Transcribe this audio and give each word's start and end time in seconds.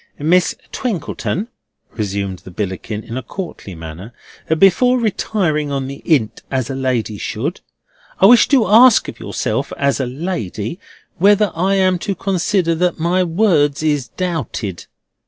"Miss 0.17 0.55
Twinkleton," 0.71 1.47
resumed 1.91 2.39
the 2.39 2.49
Billickin, 2.49 3.03
in 3.03 3.17
a 3.17 3.21
courtly 3.21 3.75
manner, 3.75 4.13
"before 4.57 4.97
retiring 4.99 5.71
on 5.71 5.85
the 5.85 6.01
'int, 6.03 6.41
as 6.49 6.71
a 6.71 6.75
lady 6.75 7.19
should, 7.19 7.61
I 8.19 8.25
wish 8.25 8.47
to 8.47 8.65
ask 8.65 9.07
of 9.09 9.19
yourself, 9.19 9.71
as 9.77 9.99
a 9.99 10.07
lady, 10.07 10.79
whether 11.19 11.51
I 11.53 11.75
am 11.75 11.99
to 11.99 12.15
consider 12.15 12.73
that 12.73 12.97
my 12.99 13.23
words 13.23 13.83
is 13.83 14.07
doubted?" 14.07 14.87